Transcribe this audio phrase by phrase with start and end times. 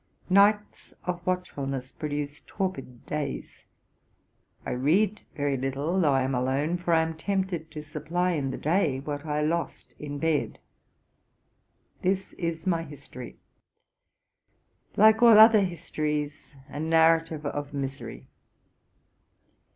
[0.31, 3.65] Nights of watchfulness produce torpid days;
[4.65, 8.49] I read very little, though I am alone; for I am tempted to supply in
[8.49, 10.57] the day what I lost in bed.
[12.01, 13.37] This is my history;
[14.97, 18.25] like all other histories, a narrative of misery.